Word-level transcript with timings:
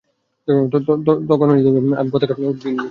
ততক্ষণ 0.71 1.49
আমি 1.95 2.09
পতাকা 2.13 2.33
উড্ডীন 2.33 2.49
রাখছি। 2.49 2.67